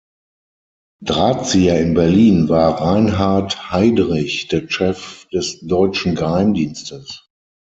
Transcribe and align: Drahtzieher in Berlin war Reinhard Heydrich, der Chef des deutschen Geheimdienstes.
Drahtzieher 1.03 1.79
in 1.79 1.93
Berlin 1.93 2.49
war 2.49 2.81
Reinhard 2.81 3.71
Heydrich, 3.71 4.47
der 4.47 4.67
Chef 4.67 5.27
des 5.31 5.59
deutschen 5.59 6.15
Geheimdienstes. 6.15 7.29